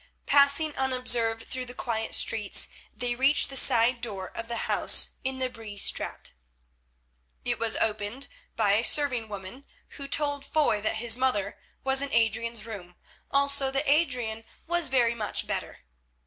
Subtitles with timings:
[0.25, 5.37] Passing unobserved through the quiet streets, they reached the side door of the house in
[5.37, 6.31] the Bree Straat.
[7.45, 8.25] It was opened
[8.55, 12.95] by a serving woman, who told Foy that his mother was in Adrian's room,
[13.29, 15.81] also that Adrian was very much better.